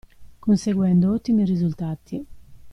Conseguendo 0.39 1.11
ottimi 1.13 1.43
risultati. 1.43 2.25